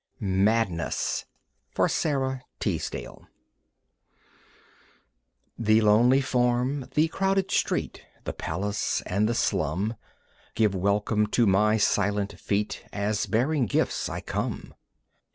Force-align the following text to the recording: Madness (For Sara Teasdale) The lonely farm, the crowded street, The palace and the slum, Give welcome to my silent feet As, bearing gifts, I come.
Madness 0.19 1.25
(For 1.69 1.87
Sara 1.87 2.41
Teasdale) 2.59 3.27
The 5.59 5.81
lonely 5.81 6.21
farm, 6.21 6.87
the 6.95 7.07
crowded 7.07 7.51
street, 7.51 8.01
The 8.23 8.33
palace 8.33 9.03
and 9.05 9.29
the 9.29 9.35
slum, 9.35 9.93
Give 10.55 10.73
welcome 10.73 11.27
to 11.27 11.45
my 11.45 11.77
silent 11.77 12.39
feet 12.39 12.83
As, 12.91 13.27
bearing 13.27 13.67
gifts, 13.67 14.09
I 14.09 14.21
come. 14.21 14.73